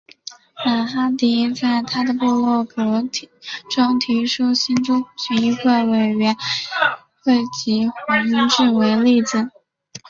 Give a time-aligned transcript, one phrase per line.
[0.65, 3.03] 马哈迪在他的部落格
[3.69, 6.35] 中提出兴都权益行动委员
[7.23, 9.51] 会及黄明志为例子。